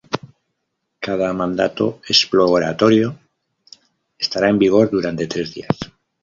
Cada 0.99 1.31
mandato 1.31 1.99
exploratorio 2.09 3.19
estará 4.17 4.49
en 4.49 4.57
vigor 4.57 4.89
durante 4.89 5.27
tres 5.27 5.53
días. 5.53 5.77